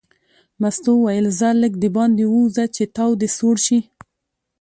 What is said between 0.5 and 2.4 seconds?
مستو وویل ځه لږ دباندې